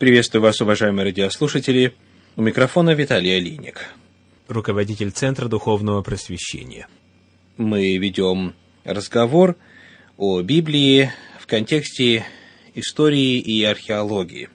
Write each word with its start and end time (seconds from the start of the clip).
Приветствую 0.00 0.40
вас, 0.40 0.58
уважаемые 0.62 1.04
радиослушатели. 1.04 1.92
У 2.34 2.40
микрофона 2.40 2.94
Виталий 2.94 3.36
Алиник, 3.36 3.84
руководитель 4.48 5.10
Центра 5.10 5.46
Духовного 5.46 6.00
Просвещения. 6.00 6.88
Мы 7.58 7.98
ведем 7.98 8.54
разговор 8.84 9.56
о 10.16 10.40
Библии 10.40 11.12
в 11.38 11.46
контексте 11.46 12.24
истории 12.74 13.40
и 13.40 13.62
археологии. 13.62 14.48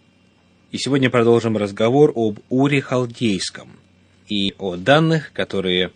И 0.72 0.80
сегодня 0.80 1.12
продолжим 1.12 1.58
разговор 1.58 2.12
об 2.16 2.40
Уре 2.50 2.82
Халдейском 2.82 3.70
и 4.28 4.56
о 4.58 4.78
данных, 4.78 5.32
которые 5.32 5.92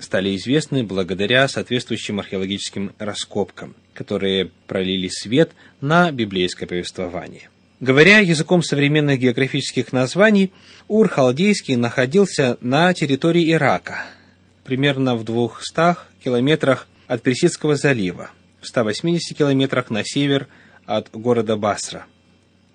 стали 0.00 0.34
известны 0.34 0.82
благодаря 0.82 1.46
соответствующим 1.46 2.18
археологическим 2.18 2.94
раскопкам, 2.98 3.76
которые 3.94 4.50
пролили 4.66 5.06
свет 5.06 5.52
на 5.80 6.10
библейское 6.10 6.68
повествование. 6.68 7.48
Говоря 7.82 8.20
языком 8.20 8.62
современных 8.62 9.18
географических 9.18 9.92
названий, 9.92 10.52
Ур-Халдейский 10.86 11.74
находился 11.74 12.56
на 12.60 12.94
территории 12.94 13.50
Ирака, 13.50 14.04
примерно 14.62 15.16
в 15.16 15.24
200 15.24 15.96
километрах 16.22 16.86
от 17.08 17.22
Персидского 17.22 17.74
залива, 17.74 18.30
в 18.60 18.68
180 18.68 19.36
километрах 19.36 19.90
на 19.90 20.04
север 20.04 20.46
от 20.86 21.10
города 21.10 21.56
Басра. 21.56 22.06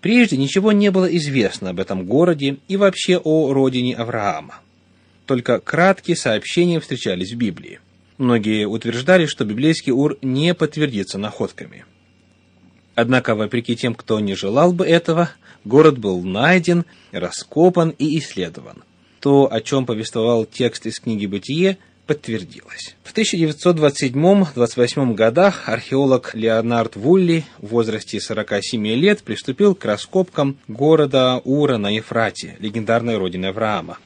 Прежде 0.01 0.35
ничего 0.35 0.73
не 0.73 0.91
было 0.91 1.05
известно 1.15 1.69
об 1.69 1.79
этом 1.79 2.05
городе 2.05 2.57
и 2.67 2.75
вообще 2.75 3.17
о 3.17 3.53
родине 3.53 3.95
Авраама. 3.95 4.55
Только 5.25 5.61
краткие 5.61 6.17
сообщения 6.17 6.81
встречались 6.81 7.31
в 7.31 7.37
Библии. 7.37 7.79
Многие 8.17 8.65
утверждали, 8.65 9.25
что 9.25 9.45
библейский 9.45 9.93
Ур 9.93 10.17
не 10.21 10.53
подтвердится 10.53 11.17
находками. 11.17 11.85
Однако, 12.97 13.35
вопреки 13.35 13.75
тем, 13.75 13.93
кто 13.93 14.19
не 14.19 14.33
желал 14.33 14.73
бы 14.73 14.83
этого, 14.83 15.29
город 15.65 15.99
был 15.99 16.23
найден, 16.23 16.83
раскопан 17.11 17.91
и 17.91 18.17
исследован. 18.17 18.83
То, 19.19 19.47
о 19.53 19.61
чем 19.61 19.85
повествовал 19.85 20.45
текст 20.45 20.87
из 20.87 20.99
книги 20.99 21.27
«Бытие», 21.27 21.77
подтвердилось. 22.07 22.95
В 23.03 23.15
1927-28 23.15 25.13
годах 25.13 25.69
археолог 25.69 26.33
Леонард 26.33 26.95
Вулли 26.95 27.45
в 27.59 27.67
возрасте 27.67 28.19
47 28.19 28.87
лет 28.87 29.21
приступил 29.21 29.75
к 29.75 29.85
раскопкам 29.85 30.57
города 30.67 31.39
Ура 31.43 31.77
на 31.77 31.91
Ефрате, 31.91 32.55
легендарной 32.57 33.17
родины 33.17 33.45
Авраама. 33.45 33.99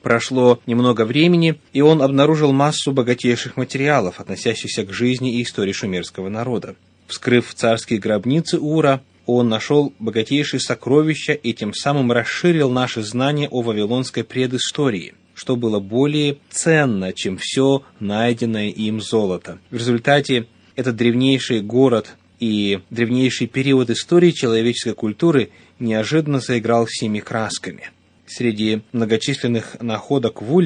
Прошло 0.00 0.58
немного 0.64 1.04
времени, 1.04 1.56
и 1.74 1.82
он 1.82 2.00
обнаружил 2.00 2.52
массу 2.52 2.92
богатейших 2.92 3.58
материалов, 3.58 4.20
относящихся 4.20 4.86
к 4.86 4.92
жизни 4.94 5.34
и 5.34 5.42
истории 5.42 5.72
шумерского 5.72 6.30
народа. 6.30 6.76
Вскрыв 7.12 7.54
царские 7.54 7.98
гробницы 7.98 8.58
Ура, 8.58 9.02
он 9.26 9.50
нашел 9.50 9.92
богатейшие 9.98 10.60
сокровища 10.60 11.34
и 11.34 11.52
тем 11.52 11.74
самым 11.74 12.10
расширил 12.10 12.70
наши 12.70 13.02
знания 13.02 13.48
о 13.50 13.60
вавилонской 13.60 14.24
предыстории, 14.24 15.12
что 15.34 15.56
было 15.56 15.78
более 15.78 16.38
ценно, 16.48 17.12
чем 17.12 17.36
все 17.36 17.82
найденное 18.00 18.70
им 18.70 19.02
золото. 19.02 19.58
В 19.68 19.76
результате 19.76 20.46
этот 20.74 20.96
древнейший 20.96 21.60
город 21.60 22.14
и 22.40 22.80
древнейший 22.88 23.46
период 23.46 23.90
истории 23.90 24.30
человеческой 24.30 24.94
культуры 24.94 25.50
неожиданно 25.78 26.40
заиграл 26.40 26.86
всеми 26.86 27.20
красками– 27.20 27.90
Среди 28.24 28.80
многочисленных 28.92 29.76
находок 29.82 30.40
в 30.40 30.58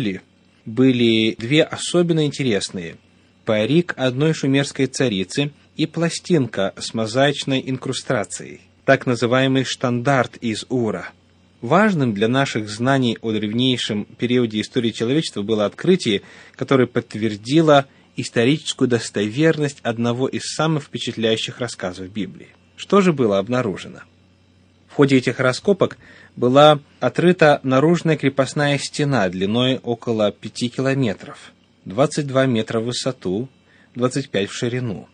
были 0.65 1.35
две 1.37 1.65
особенно 1.65 2.25
интересные. 2.25 2.97
Парик 3.47 3.95
одной 3.97 4.35
шумерской 4.35 4.87
царицы 4.87 5.53
и 5.77 5.87
пластинка 5.87 6.75
с 6.77 6.95
мозаичной 6.95 7.63
инкрустацией, 7.65 8.61
так 8.85 9.07
называемый 9.07 9.63
штандарт 9.63 10.37
из 10.39 10.67
Ура. 10.69 11.11
Важным 11.61 12.13
для 12.13 12.27
наших 12.27 12.69
знаний 12.69 13.19
о 13.23 13.31
древнейшем 13.31 14.05
периоде 14.05 14.61
истории 14.61 14.91
человечества 14.91 15.43
было 15.43 15.65
открытие, 15.65 16.23
которое 16.57 16.89
подтвердило 16.89 17.87
историческую 18.17 18.89
достоверность 18.89 19.79
одного 19.85 20.27
из 20.27 20.43
самых 20.43 20.83
впечатляющих 20.83 21.61
рассказов 21.61 22.11
Библии. 22.11 22.49
Что 22.75 23.01
же 23.01 23.13
было 23.13 23.39
обнаружено? 23.39 24.01
В 24.89 24.95
ходе 24.95 25.19
этих 25.19 25.39
раскопок 25.39 25.99
была 26.35 26.81
отрыта 26.99 27.61
наружная 27.63 28.17
крепостная 28.17 28.77
стена 28.79 29.29
длиной 29.29 29.79
около 29.85 30.33
5 30.33 30.75
километров, 30.75 31.53
22 31.87 32.47
метра 32.47 32.81
в 32.81 32.85
высоту, 32.85 33.49
25 33.95 34.51
в 34.51 34.53
ширину. 34.53 35.09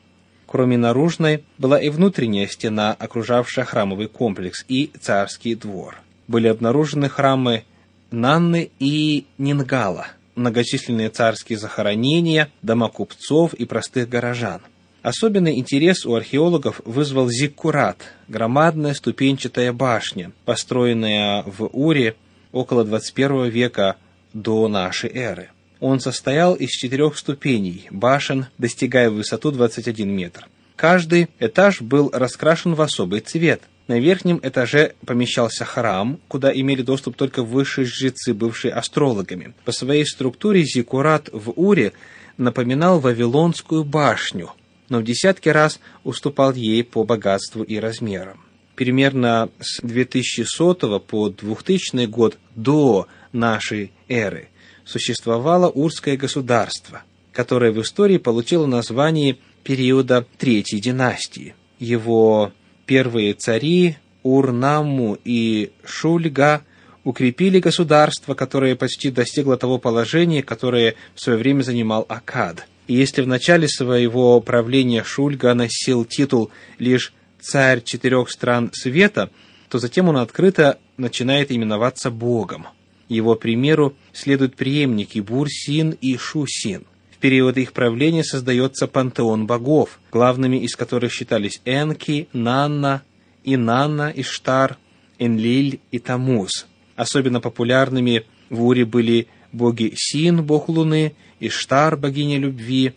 Кроме 0.47 0.79
наружной, 0.79 1.45
была 1.59 1.79
и 1.79 1.91
внутренняя 1.91 2.47
стена, 2.47 2.93
окружавшая 2.99 3.65
храмовый 3.65 4.09
комплекс, 4.09 4.65
и 4.69 4.91
царский 5.01 5.55
двор. 5.55 6.01
Были 6.29 6.49
обнаружены 6.49 7.09
храмы 7.09 7.65
Нанны 8.11 8.71
и 8.79 9.27
Нингала, 9.39 10.09
многочисленные 10.35 11.11
царские 11.11 11.59
захоронения, 11.59 12.51
дома 12.63 12.89
купцов 12.89 13.53
и 13.55 13.67
простых 13.67 14.09
горожан. 14.09 14.63
Особенный 15.03 15.59
интерес 15.59 16.07
у 16.07 16.15
археологов 16.15 16.81
вызвал 16.87 17.29
Зиккурат, 17.29 17.99
громадная 18.29 18.95
ступенчатая 18.95 19.73
башня, 19.73 20.33
построенная 20.47 21.43
в 21.43 21.69
Уре 21.73 22.17
около 22.51 22.85
21 22.85 23.49
века 23.49 23.97
до 24.33 24.69
нашей 24.69 25.11
эры. 25.11 25.51
Он 25.83 25.99
состоял 25.99 26.55
из 26.55 26.71
четырех 26.71 27.19
ступеней, 27.19 27.89
башен, 27.91 28.47
достигая 28.57 29.11
высоту 29.11 29.51
21 29.51 30.09
метр. 30.09 30.47
Каждый 30.77 31.27
этаж 31.41 31.81
был 31.81 32.09
раскрашен 32.13 32.75
в 32.75 32.81
особый 32.81 33.19
цвет. 33.19 33.63
На 33.89 33.99
верхнем 33.99 34.39
этаже 34.41 34.95
помещался 35.05 35.65
храм, 35.65 36.21
куда 36.29 36.53
имели 36.53 36.83
доступ 36.83 37.17
только 37.17 37.43
высшие 37.43 37.85
жрецы, 37.85 38.33
бывшие 38.33 38.73
астрологами. 38.73 39.55
По 39.65 39.73
своей 39.73 40.07
структуре 40.07 40.63
Зиккурат 40.63 41.29
в 41.33 41.53
Уре 41.57 41.95
напоминал 42.37 43.01
Вавилонскую 43.01 43.83
башню– 43.83 44.53
но 44.93 44.99
в 44.99 45.05
десятки 45.05 45.49
раз 45.49 45.81
уступал 46.05 46.53
ей 46.53 46.85
по 46.85 47.03
богатству 47.03 47.63
и 47.63 47.79
размерам. 47.79 48.39
Примерно 48.75 49.49
с 49.59 49.81
2100 49.81 51.01
по 51.01 51.31
2000 51.31 52.05
год 52.07 52.37
до 52.55 53.09
нашей 53.33 53.91
эры 54.07 54.51
существовало 54.85 55.69
Урское 55.69 56.17
государство, 56.17 57.03
которое 57.33 57.73
в 57.73 57.81
истории 57.81 58.19
получило 58.19 58.67
название 58.67 59.39
периода 59.65 60.27
Третьей 60.39 60.81
династии. 60.81 61.55
Его 61.79 62.53
первые 62.87 63.35
цари 63.35 63.97
Урнаму 64.23 65.19
и 65.25 65.73
Шульга 65.85 66.63
укрепили 67.05 67.59
государство, 67.59 68.35
которое 68.35 68.77
почти 68.77 69.11
достигло 69.11 69.57
того 69.57 69.79
положения, 69.79 70.43
которое 70.43 70.95
в 71.15 71.21
свое 71.21 71.39
время 71.39 71.63
занимал 71.63 72.07
Акад– 72.09 72.67
и 72.87 72.95
если 72.95 73.23
в 73.23 73.27
начале 73.27 73.69
своего 73.69 74.41
правления 74.41 75.05
Шульга 75.05 75.55
носил 75.55 76.05
титул 76.05 76.51
лишь 76.79 77.13
«царь 77.41 77.83
четырех 77.83 78.31
стран 78.31 78.71
света», 78.73 79.31
то 79.69 79.79
затем 79.79 80.09
он 80.09 80.17
открыто 80.19 80.79
начинает 80.97 81.51
именоваться 81.51 82.11
Богом. 82.11 82.67
Его 83.13 83.35
примеру 83.35 83.95
следуют 84.15 84.57
преемники 84.57 85.19
Бурсин 85.19 85.91
и 85.91 86.17
Шусин. 86.17 86.85
В 87.11 87.19
период 87.19 87.59
их 87.59 87.75
правления 87.75 88.25
создается 88.25 88.87
пантеон 88.87 89.47
богов, 89.47 90.01
главными 90.11 90.57
из 90.57 90.75
которых 90.77 91.13
считались 91.13 91.61
Энки, 91.67 92.29
Нанна, 92.33 93.03
Инанна, 93.45 94.11
Иштар, 94.17 94.79
Энлиль 95.19 95.81
и 95.91 95.99
Тамуз. 95.99 96.67
Особенно 96.97 97.41
популярными 97.41 98.25
в 98.49 98.65
Уре 98.65 98.87
были 98.87 99.29
боги 99.53 99.93
Син, 99.95 100.43
бог 100.43 100.71
Луны, 100.71 101.15
Иштар, 101.39 101.99
богиня 101.99 102.39
любви, 102.39 102.95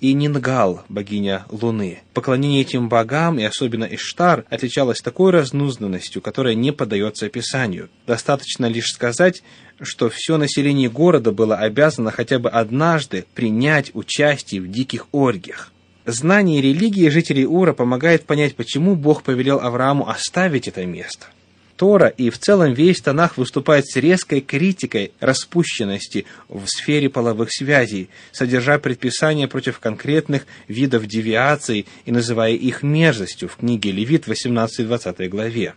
и 0.00 0.12
Нингал, 0.12 0.84
богиня 0.88 1.46
Луны. 1.48 2.00
Поклонение 2.12 2.62
этим 2.62 2.88
богам, 2.88 3.38
и 3.38 3.42
особенно 3.42 3.84
Иштар, 3.84 4.44
отличалось 4.50 4.98
такой 4.98 5.30
разнузданностью, 5.30 6.20
которая 6.20 6.54
не 6.54 6.72
поддается 6.72 7.26
описанию. 7.26 7.88
Достаточно 8.06 8.66
лишь 8.66 8.92
сказать, 8.92 9.42
что 9.80 10.10
все 10.10 10.36
население 10.36 10.90
города 10.90 11.32
было 11.32 11.56
обязано 11.56 12.10
хотя 12.10 12.38
бы 12.38 12.50
однажды 12.50 13.24
принять 13.34 13.90
участие 13.94 14.60
в 14.60 14.70
диких 14.70 15.06
оргиях. 15.12 15.72
Знание 16.06 16.60
религии 16.60 17.08
жителей 17.08 17.46
Ура 17.46 17.72
помогает 17.72 18.24
понять, 18.24 18.56
почему 18.56 18.94
Бог 18.94 19.22
повелел 19.22 19.60
Аврааму 19.60 20.08
оставить 20.08 20.68
это 20.68 20.84
место. 20.84 21.26
Тора 21.76 22.08
и 22.08 22.30
в 22.30 22.38
целом 22.38 22.72
весь 22.72 23.00
Танах 23.00 23.36
выступает 23.36 23.86
с 23.86 23.96
резкой 23.96 24.40
критикой 24.40 25.12
распущенности 25.20 26.24
в 26.48 26.66
сфере 26.66 27.10
половых 27.10 27.48
связей, 27.50 28.10
содержа 28.32 28.78
предписания 28.78 29.48
против 29.48 29.80
конкретных 29.80 30.46
видов 30.68 31.06
девиаций 31.06 31.86
и 32.04 32.12
называя 32.12 32.52
их 32.52 32.82
мерзостью 32.82 33.48
в 33.48 33.56
книге 33.56 33.90
Левит 33.90 34.28
18-20 34.28 35.28
главе. 35.28 35.74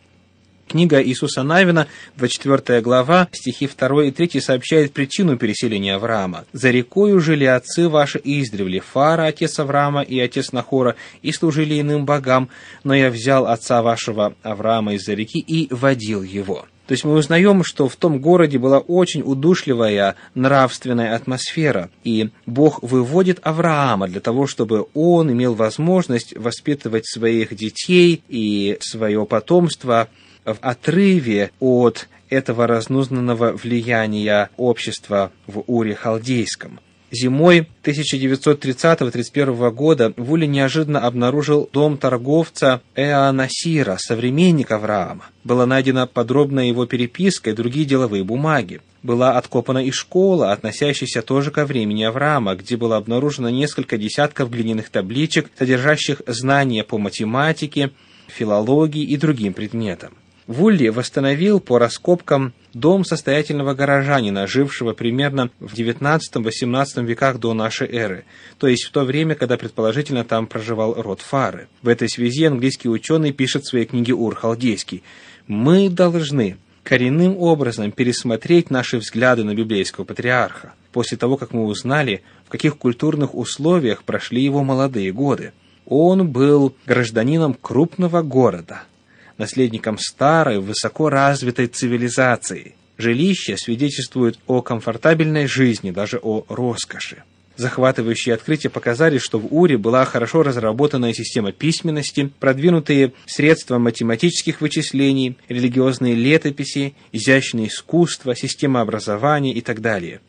Книга 0.67 1.01
Иисуса 1.01 1.43
Навина, 1.43 1.87
24 2.17 2.81
глава, 2.81 3.29
стихи 3.31 3.67
2 3.67 4.05
и 4.05 4.11
3 4.11 4.41
сообщает 4.41 4.91
причину 4.91 5.37
переселения 5.37 5.95
Авраама. 5.95 6.43
«За 6.51 6.71
рекою 6.71 7.21
жили 7.21 7.45
отцы 7.45 7.87
ваши 7.87 8.19
издревле, 8.21 8.81
Фара, 8.81 9.27
отец 9.27 9.57
Авраама 9.59 10.01
и 10.01 10.19
отец 10.19 10.51
Нахора, 10.51 10.95
и 11.21 11.31
служили 11.31 11.79
иным 11.79 12.05
богам, 12.05 12.49
но 12.83 12.93
я 12.93 13.09
взял 13.09 13.47
отца 13.47 13.81
вашего 13.81 14.35
Авраама 14.43 14.95
из-за 14.95 15.13
реки 15.13 15.39
и 15.39 15.73
водил 15.73 16.21
его». 16.21 16.65
То 16.87 16.93
есть 16.93 17.03
мы 17.03 17.13
узнаем, 17.15 17.63
что 17.65 17.89
в 17.89 17.97
том 17.97 18.19
городе 18.19 18.57
была 18.57 18.79
очень 18.79 19.21
удушливая 19.21 20.15
нравственная 20.35 21.15
атмосфера, 21.15 21.89
и 22.05 22.29
Бог 22.45 22.81
выводит 22.81 23.39
Авраама 23.43 24.07
для 24.07 24.21
того, 24.21 24.47
чтобы 24.47 24.87
он 24.93 25.31
имел 25.31 25.53
возможность 25.53 26.35
воспитывать 26.37 27.05
своих 27.05 27.53
детей 27.55 28.23
и 28.29 28.77
свое 28.79 29.25
потомство 29.25 30.07
в 30.53 30.57
отрыве 30.61 31.51
от 31.59 32.07
этого 32.29 32.67
разнузнанного 32.67 33.53
влияния 33.53 34.49
общества 34.57 35.31
в 35.45 35.63
Уре 35.67 35.95
Халдейском. 35.95 36.79
Зимой 37.09 37.69
1930-31 37.83 39.71
года 39.71 40.13
Вули 40.17 40.45
неожиданно 40.45 40.99
обнаружил 40.99 41.69
дом 41.71 41.97
торговца 41.97 42.81
Эанасира, 42.97 43.95
современника 43.97 44.75
Авраама. 44.75 45.23
Была 45.45 45.65
найдена 45.65 46.05
подробная 46.05 46.65
его 46.65 46.85
переписка 46.85 47.51
и 47.51 47.53
другие 47.53 47.85
деловые 47.85 48.25
бумаги. 48.25 48.81
Была 49.03 49.38
откопана 49.38 49.77
и 49.85 49.91
школа, 49.91 50.51
относящаяся 50.51 51.21
тоже 51.21 51.50
ко 51.50 51.65
времени 51.65 52.03
Авраама, 52.03 52.55
где 52.55 52.75
было 52.75 52.97
обнаружено 52.97 53.50
несколько 53.50 53.97
десятков 53.97 54.51
глиняных 54.51 54.89
табличек, 54.89 55.50
содержащих 55.57 56.21
знания 56.27 56.83
по 56.83 56.97
математике, 56.97 57.91
филологии 58.27 59.03
и 59.03 59.15
другим 59.15 59.53
предметам. 59.53 60.13
Вулли 60.47 60.88
восстановил 60.88 61.59
по 61.59 61.77
раскопкам 61.77 62.53
дом 62.73 63.03
состоятельного 63.03 63.73
горожанина, 63.73 64.47
жившего 64.47 64.94
примерно 64.94 65.49
в 65.59 65.73
XIX-XVIII 65.73 67.03
веках 67.03 67.38
до 67.38 67.53
нашей 67.53 67.89
эры, 67.89 68.23
то 68.57 68.67
есть 68.67 68.85
в 68.85 68.91
то 68.91 69.03
время, 69.03 69.35
когда 69.35 69.57
предположительно 69.57 70.23
там 70.23 70.47
проживал 70.47 70.94
род 70.94 71.19
Фары. 71.19 71.67
В 71.81 71.89
этой 71.89 72.07
связи 72.07 72.45
английский 72.45 72.88
ученый 72.88 73.33
пишет 73.33 73.63
в 73.63 73.69
своей 73.69 73.85
книге 73.85 74.13
Ур 74.13 74.35
Халдейский 74.35 75.03
«Мы 75.47 75.89
должны 75.89 76.55
коренным 76.83 77.38
образом 77.38 77.91
пересмотреть 77.91 78.69
наши 78.69 79.00
взгляды 79.00 79.43
на 79.43 79.53
библейского 79.53 80.05
патриарха, 80.05 80.73
после 80.93 81.17
того, 81.17 81.35
как 81.35 81.51
мы 81.51 81.65
узнали, 81.65 82.23
в 82.45 82.50
каких 82.50 82.77
культурных 82.77 83.35
условиях 83.35 84.03
прошли 84.03 84.41
его 84.41 84.63
молодые 84.63 85.11
годы. 85.11 85.51
Он 85.85 86.29
был 86.29 86.73
гражданином 86.85 87.53
крупного 87.53 88.21
города– 88.21 88.83
наследником 89.38 89.98
старой, 89.98 90.60
высоко 90.60 91.10
развитой 91.10 91.68
цивилизации. 91.68 92.75
Жилища 92.98 93.57
свидетельствуют 93.57 94.39
о 94.48 94.62
комфортабельной 94.62 95.48
жизни, 95.48 95.92
даже 95.92 96.19
о 96.22 96.45
роскоши. 96.50 97.24
Захватывающие 97.57 98.36
открытия 98.36 98.69
показали, 98.69 99.18
что 99.18 99.39
в 99.39 99.48
Уре 99.51 99.80
была 99.80 100.06
хорошо 100.06 100.44
разработанная 100.44 101.13
система 101.13 101.51
письменности, 101.51 102.30
продвинутые 102.39 103.13
средства 103.25 103.80
математических 103.80 104.62
вычислений, 104.62 105.38
религиозные 105.50 106.13
летописи, 106.13 106.94
изящное 107.12 107.66
искусство, 107.66 108.36
система 108.36 108.81
образования 108.81 109.54
и 109.54 109.62
так 109.62 109.81
далее. 109.81 110.22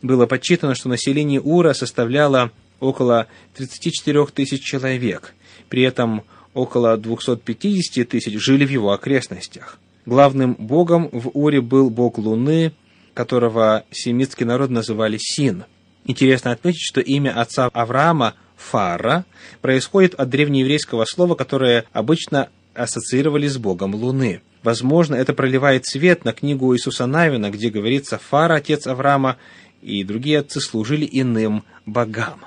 Было 0.00 0.24
подсчитано, 0.24 0.74
что 0.74 0.88
население 0.88 1.42
Ура 1.42 1.74
составляло 1.74 2.50
около 2.80 3.26
34 3.56 4.26
тысяч 4.26 4.62
человек. 4.62 5.34
При 5.68 5.82
этом 5.82 6.24
около 6.54 6.96
250 6.96 8.08
тысяч 8.08 8.38
жили 8.38 8.64
в 8.64 8.70
его 8.70 8.92
окрестностях. 8.92 9.78
Главным 10.06 10.54
богом 10.54 11.08
в 11.12 11.30
Уре 11.34 11.60
был 11.60 11.90
бог 11.90 12.18
Луны, 12.18 12.72
которого 13.14 13.84
семитский 13.90 14.46
народ 14.46 14.70
называли 14.70 15.18
Син. 15.20 15.64
Интересно 16.04 16.52
отметить, 16.52 16.80
что 16.80 17.00
имя 17.00 17.38
отца 17.38 17.68
Авраама 17.72 18.34
Фара 18.56 19.24
происходит 19.60 20.14
от 20.14 20.28
древнееврейского 20.28 21.04
слова, 21.04 21.34
которое 21.34 21.84
обычно 21.92 22.48
ассоциировали 22.74 23.46
с 23.46 23.58
богом 23.58 23.94
Луны. 23.94 24.40
Возможно, 24.62 25.14
это 25.14 25.32
проливает 25.32 25.86
свет 25.86 26.24
на 26.24 26.32
книгу 26.32 26.74
Иисуса 26.74 27.06
Навина, 27.06 27.50
где 27.50 27.70
говорится 27.70 28.18
«Фара, 28.18 28.56
отец 28.56 28.86
Авраама, 28.86 29.36
и 29.82 30.04
другие 30.04 30.40
отцы 30.40 30.60
служили 30.60 31.08
иным 31.10 31.64
богам». 31.86 32.44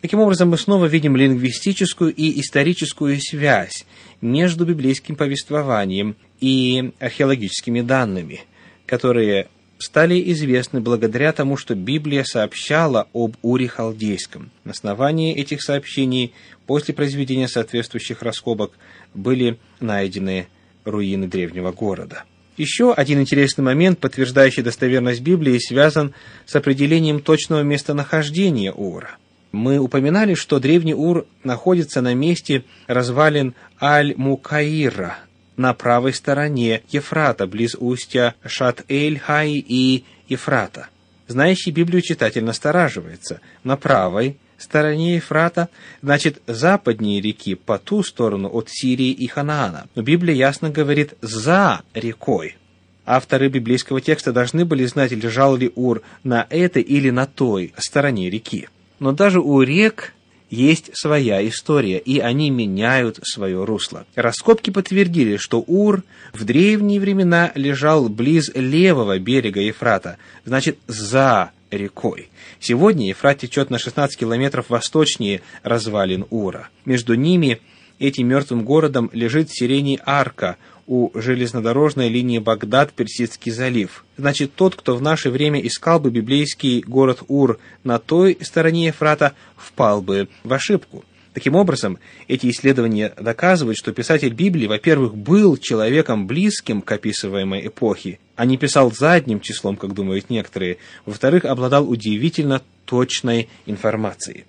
Таким 0.00 0.20
образом, 0.20 0.50
мы 0.50 0.58
снова 0.58 0.86
видим 0.86 1.16
лингвистическую 1.16 2.14
и 2.14 2.40
историческую 2.40 3.18
связь 3.20 3.84
между 4.20 4.64
библейским 4.64 5.16
повествованием 5.16 6.14
и 6.40 6.92
археологическими 7.00 7.80
данными, 7.80 8.42
которые 8.86 9.48
стали 9.78 10.22
известны 10.32 10.80
благодаря 10.80 11.32
тому, 11.32 11.56
что 11.56 11.74
Библия 11.74 12.22
сообщала 12.22 13.08
об 13.12 13.36
Уре 13.42 13.66
Халдейском. 13.66 14.50
На 14.62 14.70
основании 14.70 15.34
этих 15.34 15.62
сообщений 15.62 16.32
после 16.66 16.94
произведения 16.94 17.48
соответствующих 17.48 18.22
раскопок 18.22 18.72
были 19.14 19.58
найдены 19.80 20.46
руины 20.84 21.26
древнего 21.26 21.72
города. 21.72 22.22
Еще 22.56 22.92
один 22.92 23.20
интересный 23.20 23.62
момент, 23.62 23.98
подтверждающий 23.98 24.62
достоверность 24.62 25.22
Библии, 25.22 25.58
связан 25.58 26.14
с 26.46 26.54
определением 26.54 27.20
точного 27.20 27.62
местонахождения 27.62 28.72
Ура– 28.72 29.16
мы 29.52 29.78
упоминали, 29.78 30.34
что 30.34 30.58
древний 30.58 30.94
Ур 30.94 31.26
находится 31.44 32.00
на 32.00 32.14
месте 32.14 32.64
развалин 32.86 33.54
Аль-Мукаира, 33.80 35.16
на 35.56 35.74
правой 35.74 36.12
стороне 36.12 36.82
Ефрата, 36.90 37.46
близ 37.46 37.74
устья 37.78 38.34
Шат-Эль-Хай 38.44 39.52
и 39.52 40.04
Ефрата. 40.28 40.88
Знающий 41.26 41.72
Библию 41.72 42.00
читатель 42.02 42.44
настораживается. 42.44 43.40
На 43.64 43.76
правой 43.76 44.38
стороне 44.56 45.16
Ефрата, 45.16 45.68
значит, 46.02 46.40
западнее 46.46 47.20
реки, 47.20 47.54
по 47.54 47.78
ту 47.78 48.02
сторону 48.02 48.48
от 48.48 48.68
Сирии 48.70 49.10
и 49.10 49.26
Ханаана. 49.26 49.88
Но 49.94 50.02
Библия 50.02 50.34
ясно 50.34 50.70
говорит 50.70 51.14
«за 51.20 51.82
рекой». 51.94 52.56
Авторы 53.04 53.48
библейского 53.48 54.02
текста 54.02 54.32
должны 54.32 54.66
были 54.66 54.84
знать, 54.84 55.12
лежал 55.12 55.56
ли 55.56 55.72
Ур 55.74 56.02
на 56.24 56.46
этой 56.50 56.82
или 56.82 57.08
на 57.08 57.26
той 57.26 57.72
стороне 57.78 58.28
реки. 58.28 58.68
Но 58.98 59.12
даже 59.12 59.40
у 59.40 59.62
рек 59.62 60.12
есть 60.50 60.90
своя 60.94 61.46
история, 61.46 61.98
и 61.98 62.18
они 62.20 62.50
меняют 62.50 63.18
свое 63.22 63.64
русло. 63.64 64.06
Раскопки 64.14 64.70
подтвердили, 64.70 65.36
что 65.36 65.62
Ур 65.66 66.02
в 66.32 66.44
древние 66.44 67.00
времена 67.00 67.52
лежал 67.54 68.08
близ 68.08 68.50
левого 68.54 69.18
берега 69.18 69.60
Ефрата, 69.60 70.16
значит, 70.44 70.78
за 70.86 71.52
рекой. 71.70 72.30
Сегодня 72.60 73.08
Ефрат 73.08 73.38
течет 73.38 73.70
на 73.70 73.78
16 73.78 74.18
километров 74.18 74.70
восточнее 74.70 75.42
развалин 75.62 76.24
Ура. 76.30 76.68
Между 76.86 77.14
ними, 77.14 77.60
этим 77.98 78.28
мертвым 78.28 78.64
городом, 78.64 79.10
лежит 79.12 79.50
сирени 79.50 80.00
Арка, 80.04 80.56
у 80.88 81.10
железнодорожной 81.14 82.08
линии 82.08 82.38
Багдад-Персидский 82.38 83.52
залив. 83.52 84.06
Значит, 84.16 84.54
тот, 84.54 84.74
кто 84.74 84.96
в 84.96 85.02
наше 85.02 85.30
время 85.30 85.60
искал 85.60 86.00
бы 86.00 86.10
библейский 86.10 86.80
город 86.80 87.22
Ур 87.28 87.58
на 87.84 87.98
той 87.98 88.38
стороне 88.40 88.86
Ефрата, 88.86 89.34
впал 89.56 90.00
бы 90.00 90.28
в 90.44 90.52
ошибку. 90.52 91.04
Таким 91.34 91.56
образом, 91.56 91.98
эти 92.26 92.50
исследования 92.50 93.12
доказывают, 93.20 93.76
что 93.78 93.92
писатель 93.92 94.32
Библии, 94.32 94.66
во-первых, 94.66 95.14
был 95.14 95.58
человеком 95.58 96.26
близким 96.26 96.80
к 96.80 96.90
описываемой 96.90 97.66
эпохе, 97.66 98.18
а 98.34 98.46
не 98.46 98.56
писал 98.56 98.90
задним 98.90 99.40
числом, 99.40 99.76
как 99.76 99.92
думают 99.92 100.30
некоторые, 100.30 100.78
во-вторых, 101.04 101.44
обладал 101.44 101.88
удивительно 101.88 102.62
точной 102.86 103.48
информацией. 103.66 104.46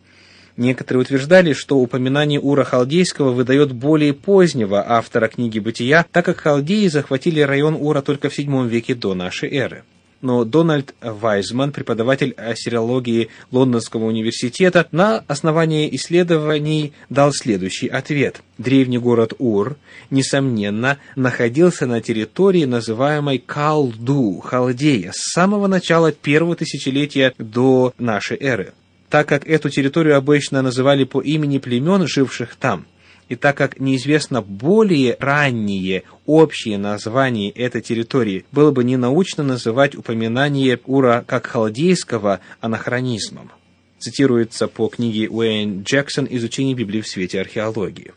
Некоторые 0.59 1.03
утверждали, 1.03 1.53
что 1.53 1.77
упоминание 1.77 2.37
Ура 2.37 2.65
Халдейского 2.65 3.31
выдает 3.31 3.71
более 3.71 4.13
позднего 4.13 4.83
автора 4.85 5.29
книги 5.29 5.57
«Бытия», 5.57 6.05
так 6.11 6.25
как 6.25 6.39
халдеи 6.39 6.87
захватили 6.87 7.39
район 7.39 7.77
Ура 7.79 8.01
только 8.01 8.29
в 8.29 8.37
VII 8.37 8.67
веке 8.67 8.93
до 8.93 9.13
нашей 9.13 9.49
эры. 9.55 9.83
Но 10.19 10.43
Дональд 10.43 10.95
Вайзман, 10.99 11.71
преподаватель 11.71 12.33
ассириологии 12.33 13.29
Лондонского 13.51 14.03
университета, 14.03 14.85
на 14.91 15.23
основании 15.27 15.95
исследований 15.95 16.91
дал 17.09 17.31
следующий 17.31 17.87
ответ. 17.87 18.41
Древний 18.57 18.97
город 18.97 19.31
Ур, 19.39 19.77
несомненно, 20.09 20.97
находился 21.15 21.85
на 21.85 22.01
территории, 22.01 22.65
называемой 22.65 23.37
Калду, 23.37 24.41
Халдея, 24.41 25.13
с 25.13 25.31
самого 25.31 25.67
начала 25.67 26.11
первого 26.11 26.57
тысячелетия 26.57 27.33
до 27.37 27.93
нашей 27.97 28.35
эры 28.35 28.73
так 29.09 29.27
как 29.27 29.47
эту 29.47 29.69
территорию 29.69 30.17
обычно 30.17 30.61
называли 30.61 31.03
по 31.03 31.21
имени 31.21 31.57
племен, 31.57 32.07
живших 32.07 32.55
там, 32.55 32.85
и 33.27 33.35
так 33.35 33.57
как 33.57 33.79
неизвестно 33.79 34.41
более 34.41 35.15
ранние 35.19 36.03
общие 36.25 36.77
названия 36.77 37.49
этой 37.51 37.81
территории, 37.81 38.45
было 38.51 38.71
бы 38.71 38.83
ненаучно 38.83 39.43
называть 39.43 39.95
упоминание 39.95 40.79
Ура 40.85 41.23
как 41.25 41.45
халдейского 41.45 42.39
анахронизмом. 42.59 43.51
Цитируется 43.99 44.67
по 44.67 44.87
книге 44.87 45.29
Уэйн 45.29 45.83
Джексон 45.83 46.27
«Изучение 46.29 46.73
Библии 46.73 47.01
в 47.01 47.07
свете 47.07 47.41
археологии». 47.41 48.13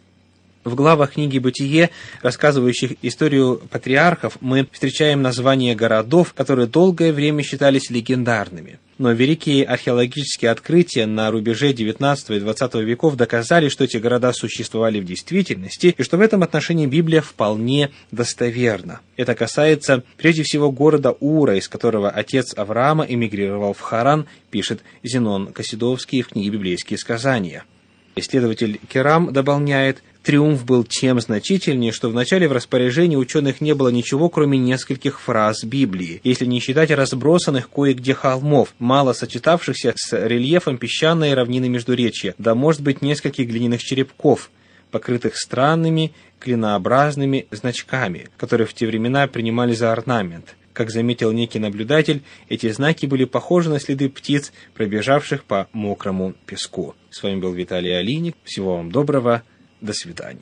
В 0.64 0.76
главах 0.76 1.14
книги 1.14 1.40
«Бытие», 1.40 1.90
рассказывающих 2.23 2.92
историю 3.02 3.61
патриархов, 3.69 4.37
мы 4.40 4.69
встречаем 4.71 5.21
названия 5.21 5.75
городов, 5.75 6.35
которые 6.35 6.69
долгое 6.69 7.12
время 7.12 7.42
считались 7.42 7.90
легендарными. 7.90 8.78
Но 8.97 9.11
великие 9.11 9.64
археологические 9.64 10.52
открытия 10.52 11.07
на 11.07 11.33
рубеже 11.33 11.73
XIX 11.73 12.16
и 12.28 12.38
XX 12.38 12.85
веков 12.85 13.16
доказали, 13.16 13.69
что 13.69 13.83
эти 13.83 13.97
города 13.97 14.33
существовали 14.33 15.00
в 15.00 15.04
действительности, 15.04 15.97
и 15.99 16.02
что 16.04 16.16
в 16.16 16.21
этом 16.21 16.45
отношении 16.45 16.87
Библия 16.87 17.23
вполне 17.23 17.90
достоверна. 18.12 19.00
Это 19.16 19.35
касается 19.35 20.04
прежде 20.16 20.45
всего 20.45 20.71
города 20.71 21.11
Ура, 21.19 21.57
из 21.57 21.69
которого 21.69 22.09
отец 22.09 22.57
Авраама 22.57 23.04
эмигрировал 23.04 23.73
в 23.73 23.81
Харан, 23.81 24.26
пишет 24.52 24.83
Зенон 25.02 25.52
Косидовский 25.52 26.23
в 26.23 26.28
книге 26.28 26.50
«Библейские 26.50 26.99
сказания». 26.99 27.64
Исследователь 28.14 28.78
Керам 28.88 29.33
дополняет, 29.33 30.02
триумф 30.23 30.64
был 30.64 30.85
тем 30.85 31.21
значительнее, 31.21 31.93
что 31.93 32.09
вначале 32.09 32.49
в 32.49 32.52
распоряжении 32.52 33.17
ученых 33.17 33.61
не 33.61 33.75
было 33.75 33.88
ничего, 33.88 34.29
кроме 34.29 34.59
нескольких 34.59 35.21
фраз 35.21 35.64
Библии, 35.64 36.21
если 36.25 36.47
не 36.47 36.61
считать 36.61 36.91
разбросанных 36.91 37.71
кое-где 37.71 38.14
холмов, 38.14 38.75
мало 38.79 39.12
сочетавшихся 39.12 39.95
с 39.97 40.26
рельефом 40.26 40.79
песчаной 40.79 41.35
равнины 41.35 41.69
Междуречья, 41.69 42.35
да, 42.38 42.55
может 42.55 42.83
быть, 42.83 43.02
нескольких 43.02 43.49
глиняных 43.49 43.83
черепков, 43.83 44.50
покрытых 44.91 45.37
странными 45.37 46.12
клинообразными 46.38 47.47
значками, 47.50 48.29
которые 48.37 48.67
в 48.67 48.75
те 48.75 48.87
времена 48.87 49.26
принимали 49.26 49.75
за 49.75 49.93
орнамент. 49.93 50.55
Как 50.73 50.91
заметил 50.91 51.33
некий 51.33 51.59
наблюдатель, 51.59 52.23
эти 52.49 52.71
знаки 52.71 53.05
были 53.07 53.25
похожи 53.25 53.69
на 53.69 53.79
следы 53.79 54.09
птиц, 54.09 54.52
пробежавших 54.75 55.45
по 55.45 55.69
мокрому 55.73 56.35
песку. 56.47 56.95
С 57.11 57.23
вами 57.23 57.41
был 57.41 57.52
Виталий 57.52 57.97
Алиник. 57.97 58.37
Всего 58.45 58.76
вам 58.76 58.91
доброго. 58.91 59.43
До 59.83 59.93
свидания. 59.93 60.39